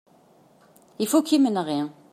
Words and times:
Ifuk 1.03 1.27
yimenɣi. 1.31 1.81